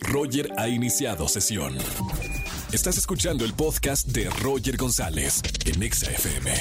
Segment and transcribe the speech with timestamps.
[0.00, 1.76] Roger ha iniciado sesión.
[2.72, 6.52] Estás escuchando el podcast de Roger González en XFM.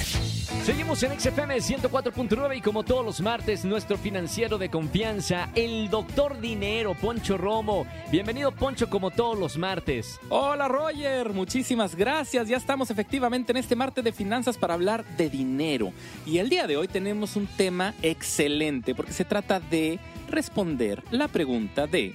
[0.64, 6.40] Seguimos en XFM 104.9 y como todos los martes, nuestro financiero de confianza, el doctor
[6.40, 7.88] Dinero, Poncho Romo.
[8.12, 10.20] Bienvenido, Poncho, como todos los martes.
[10.30, 11.34] Hola, Roger.
[11.34, 12.48] Muchísimas gracias.
[12.48, 15.92] Ya estamos efectivamente en este martes de finanzas para hablar de dinero.
[16.26, 20.00] Y el día de hoy tenemos un tema excelente porque se trata de
[20.30, 22.14] responder la pregunta de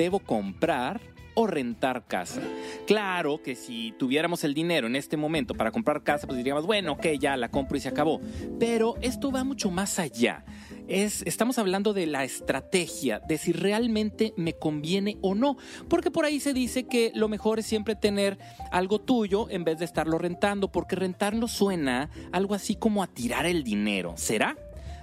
[0.00, 0.98] ¿debo comprar
[1.34, 2.40] o rentar casa.
[2.86, 6.92] Claro que si tuviéramos el dinero en este momento para comprar casa, pues diríamos, bueno,
[6.92, 8.18] ok, ya la compro y se acabó.
[8.58, 10.46] Pero esto va mucho más allá.
[10.88, 15.58] Es, estamos hablando de la estrategia, de si realmente me conviene o no.
[15.88, 18.38] Porque por ahí se dice que lo mejor es siempre tener
[18.72, 23.44] algo tuyo en vez de estarlo rentando, porque rentarlo suena algo así como a tirar
[23.44, 24.14] el dinero.
[24.16, 24.56] ¿Será?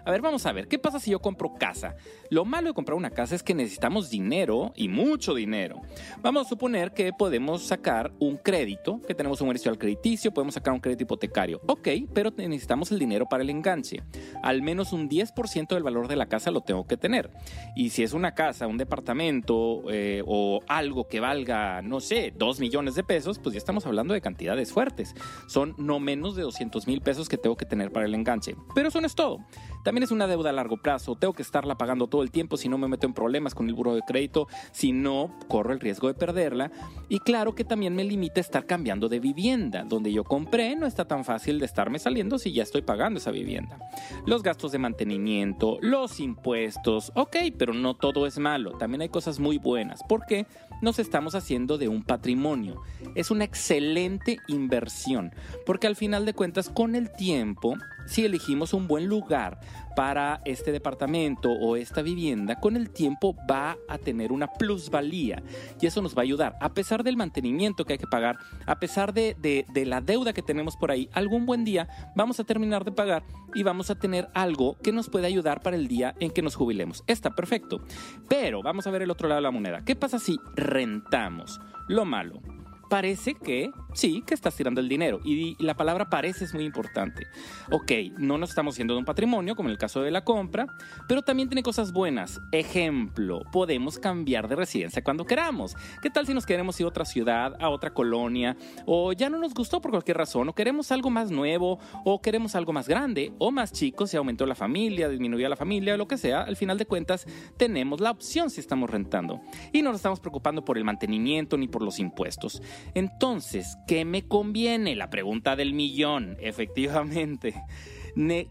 [0.08, 1.98] A ver, vamos a ver, ¿qué pasa si yo compro casa?
[2.30, 5.82] Lo malo de comprar una casa es que necesitamos dinero y mucho dinero.
[6.22, 10.74] Vamos a suponer que podemos sacar un crédito, que tenemos un al crediticio, podemos sacar
[10.74, 11.60] un crédito hipotecario.
[11.68, 14.02] Ok, pero necesitamos el dinero para el enganche.
[14.44, 17.30] Al menos un 10% del valor de la casa lo tengo que tener.
[17.76, 22.62] Y si es una casa, un departamento eh, o algo que valga, no sé, 2
[22.62, 25.16] millones de pesos, pues ya estamos hablando de cantidades fuertes.
[25.48, 28.55] Son no menos de 200 mil pesos que tengo que tener para el enganche.
[28.74, 29.40] Pero eso no es todo.
[29.88, 32.68] También es una deuda a largo plazo, tengo que estarla pagando todo el tiempo si
[32.68, 36.10] no me meto en problemas con el buro de crédito, si no corro el riesgo
[36.10, 36.71] de perderla.
[37.07, 41.05] Y claro que también me limita estar cambiando de vivienda, donde yo compré no está
[41.05, 43.80] tan fácil de estarme saliendo si ya estoy pagando esa vivienda.
[44.26, 49.40] Los gastos de mantenimiento, los impuestos, ok, pero no todo es malo, también hay cosas
[49.40, 50.48] muy buenas, porque
[50.82, 52.82] nos estamos haciendo de un patrimonio.
[53.15, 55.34] Es una excelente inversión,
[55.65, 57.77] porque al final de cuentas con el tiempo
[58.08, 59.60] si elegimos un buen lugar
[59.96, 65.42] para este departamento o esta vivienda, con el tiempo va a tener una plusvalía
[65.81, 66.56] y eso nos va a ayudar.
[66.62, 70.42] A pesar del mantenimiento que hay que pagar, a pesar de, de la deuda que
[70.42, 73.24] tenemos por ahí, algún buen día vamos a terminar de pagar
[73.54, 76.56] y vamos a tener algo que nos puede ayudar para el día en que nos
[76.56, 77.04] jubilemos.
[77.08, 77.82] Está perfecto.
[78.30, 79.84] Pero vamos a ver el otro lado de la moneda.
[79.84, 81.60] ¿Qué pasa si rentamos?
[81.88, 82.42] Lo malo
[82.90, 85.20] parece que sí, que estás tirando el dinero.
[85.24, 87.28] Y la palabra parece es muy importante.
[87.72, 90.68] Ok, no nos estamos yendo de un patrimonio, como en el caso de la compra,
[91.08, 92.40] pero también tiene cosas buenas.
[92.52, 95.75] Ejemplo, podemos cambiar de residencia cuando queramos.
[96.02, 99.38] ¿Qué tal si nos queremos ir a otra ciudad, a otra colonia, o ya no
[99.38, 103.34] nos gustó por cualquier razón, o queremos algo más nuevo, o queremos algo más grande,
[103.40, 106.78] o más chico, si aumentó la familia, disminuyó la familia, lo que sea, al final
[106.78, 107.25] de cuentas
[107.58, 109.42] tenemos la opción si estamos rentando.
[109.72, 112.62] Y no nos estamos preocupando por el mantenimiento ni por los impuestos.
[112.94, 114.96] Entonces, ¿qué me conviene?
[114.96, 117.56] La pregunta del millón, efectivamente.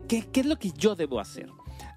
[0.09, 1.49] ¿Qué, es lo que yo debo hacer?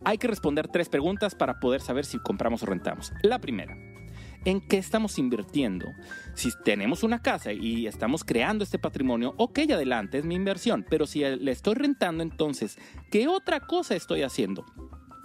[0.04, 3.12] Hay que responder tres preguntas para poder saber si compramos o rentamos.
[3.22, 3.78] La primera,
[4.46, 5.88] ¿en qué estamos invirtiendo?
[6.34, 11.06] Si tenemos una casa y estamos creando este patrimonio, ok, adelante, es mi inversión, pero
[11.06, 12.78] si le estoy rentando, entonces,
[13.12, 14.66] ¿qué otra cosa estoy haciendo?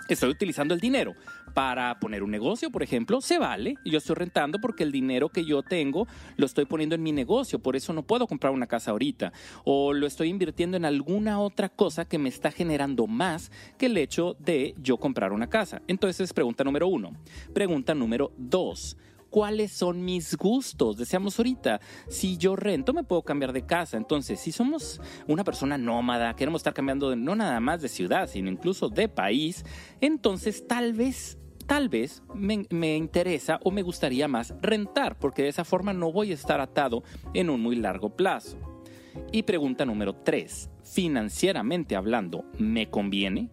[0.09, 1.14] estoy utilizando el dinero
[1.54, 3.76] para poner un negocio, por ejemplo, se vale.
[3.84, 6.06] Yo estoy rentando porque el dinero que yo tengo
[6.37, 9.32] lo estoy poniendo en mi negocio, por eso no puedo comprar una casa ahorita.
[9.64, 13.97] O lo estoy invirtiendo en alguna otra cosa que me está generando más que el
[13.97, 15.81] hecho de yo comprar una casa.
[15.87, 17.12] Entonces, es pregunta número uno.
[17.54, 18.97] Pregunta número dos
[19.34, 20.97] cuáles son mis gustos.
[20.97, 23.97] Deseamos ahorita, si yo rento me puedo cambiar de casa.
[23.97, 28.48] Entonces, si somos una persona nómada, queremos estar cambiando no nada más de ciudad, sino
[28.48, 29.64] incluso de país,
[30.00, 35.48] entonces tal vez tal vez me, me, interesa o me gustaría más rentar, porque de
[35.48, 37.02] esa forma no voy a estar atado
[37.32, 38.58] en un muy largo plazo.
[39.32, 43.50] Y pregunta número 3, financieramente hablando, ¿me conviene?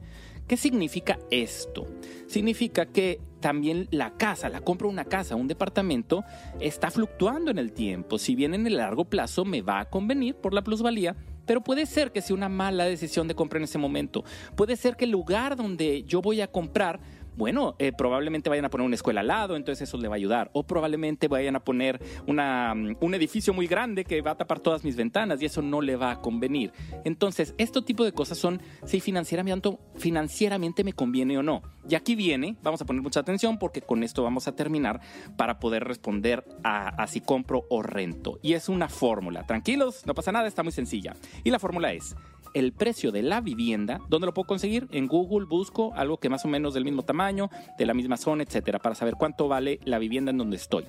[0.48, 1.88] ¿Qué significa esto?
[2.28, 6.24] Significa que también la casa, la compra de una casa, un departamento,
[6.60, 8.18] está fluctuando en el tiempo.
[8.18, 11.86] Si bien en el largo plazo me va a convenir por la plusvalía, pero puede
[11.86, 14.24] ser que sea una mala decisión de compra en ese momento.
[14.56, 17.00] Puede ser que el lugar donde yo voy a comprar
[17.36, 20.18] bueno, eh, probablemente vayan a poner una escuela al lado, entonces eso le va a
[20.18, 20.50] ayudar.
[20.54, 24.84] O probablemente vayan a poner mm, un edificio muy grande que va a tapar todas
[24.84, 26.72] mis ventanas y eso no le va a convenir.
[27.06, 31.62] Entonces, este tipo de cosas son si financieramente, financieramente me conviene o no.
[31.88, 35.02] Y aquí viene, vamos a poner mucha atención porque con esto vamos a terminar
[35.38, 38.40] para poder responder a, a si compro o rento.
[38.42, 39.46] Y es una fórmula.
[39.46, 41.16] Tranquilos, no pasa nada, está muy sencilla.
[41.44, 42.16] Y la fórmula es
[42.54, 44.88] el precio de la vivienda, ¿dónde lo puedo conseguir?
[44.92, 48.44] En Google busco algo que más o menos del mismo tamaño, de la misma zona,
[48.44, 50.86] etcétera, para saber cuánto vale la vivienda en donde estoy.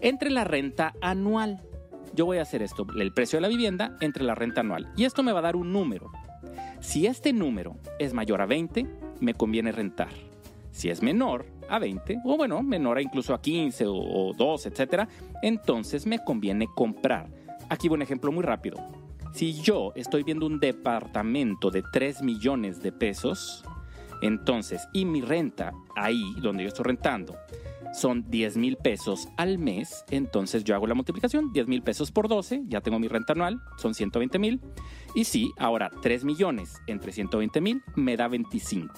[0.00, 1.62] Entre la renta anual.
[2.14, 4.92] Yo voy a hacer esto, el precio de la vivienda entre la renta anual.
[4.96, 6.10] Y esto me va a dar un número.
[6.80, 8.86] Si este número es mayor a 20,
[9.20, 10.10] me conviene rentar.
[10.72, 14.66] Si es menor, a 20, o bueno, menor a incluso a 15 o, o 2,
[14.66, 15.08] etcétera,
[15.42, 17.28] entonces me conviene comprar.
[17.70, 18.76] Aquí un ejemplo muy rápido.
[19.32, 23.64] Si yo estoy viendo un departamento de 3 millones de pesos,
[24.20, 27.36] entonces, y mi renta ahí donde yo estoy rentando
[27.94, 32.28] son 10 mil pesos al mes, entonces yo hago la multiplicación, 10 mil pesos por
[32.28, 34.60] 12, ya tengo mi renta anual, son 120 mil.
[35.14, 38.94] Y sí, ahora 3 millones entre 120 mil me da 25.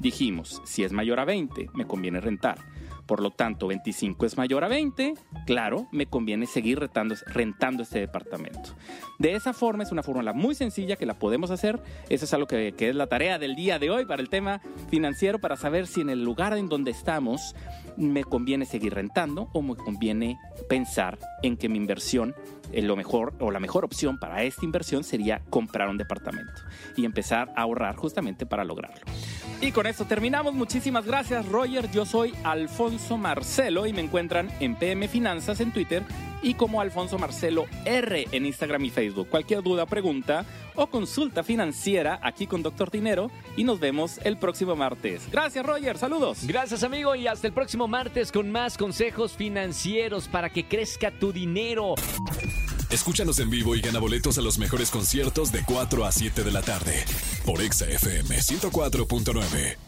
[0.00, 2.58] Dijimos, si es mayor a 20, me conviene rentar.
[3.06, 5.14] Por lo tanto, 25 es mayor a 20,
[5.46, 8.74] claro, me conviene seguir rentando, este departamento.
[9.18, 11.80] De esa forma es una fórmula muy sencilla que la podemos hacer.
[12.08, 14.60] Eso es algo que, que, es la tarea del día de hoy para el tema
[14.90, 17.54] financiero, para saber si en el lugar en donde estamos
[17.96, 20.38] me conviene seguir rentando o me conviene
[20.68, 22.34] pensar en que mi inversión,
[22.72, 26.62] eh, lo mejor o la mejor opción para esta inversión sería comprar un departamento
[26.96, 29.04] y empezar a ahorrar justamente para lograrlo.
[29.60, 30.54] Y con esto terminamos.
[30.54, 31.90] Muchísimas gracias, Roger.
[31.90, 36.02] Yo soy Alfonso Marcelo y me encuentran en PM Finanzas en Twitter
[36.42, 39.28] y como Alfonso Marcelo R en Instagram y Facebook.
[39.28, 40.44] Cualquier duda, pregunta
[40.74, 45.22] o consulta financiera aquí con Doctor Dinero y nos vemos el próximo martes.
[45.32, 45.96] Gracias, Roger.
[45.96, 46.40] Saludos.
[46.42, 47.14] Gracias, amigo.
[47.16, 51.94] Y hasta el próximo martes con más consejos financieros para que crezca tu dinero.
[52.90, 56.52] Escúchanos en vivo y gana boletos a los mejores conciertos de 4 a 7 de
[56.52, 57.04] la tarde
[57.46, 59.85] por Exa FM 104.9.